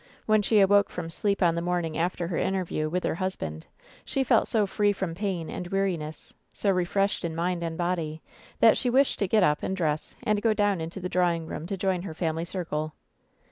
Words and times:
When 0.25 0.41
she 0.41 0.59
awoke 0.61 0.89
from 0.89 1.11
sleep 1.11 1.43
on 1.43 1.53
the 1.53 1.61
morning 1.61 1.95
after 1.95 2.27
her 2.29 2.37
interview 2.37 2.89
with 2.89 3.03
her 3.03 3.13
husband, 3.13 3.67
she 4.03 4.23
felt 4.23 4.47
so 4.47 4.65
free 4.65 4.93
from 4.93 5.13
pain 5.13 5.47
and 5.47 5.67
weariness, 5.67 6.33
so 6.51 6.71
refreshed 6.71 7.23
in 7.23 7.35
mind 7.35 7.61
and 7.61 7.77
body, 7.77 8.23
that 8.61 8.77
she 8.77 8.89
wished 8.89 9.19
to 9.19 9.27
get 9.27 9.43
np 9.43 9.57
and 9.61 9.77
dress, 9.77 10.15
and 10.23 10.41
go 10.41 10.55
down 10.55 10.81
into 10.81 10.99
the 10.99 11.07
draw 11.07 11.31
ing 11.33 11.45
room 11.45 11.67
to 11.67 11.77
join 11.77 12.01
her 12.01 12.15
family 12.15 12.45
circle. 12.45 12.95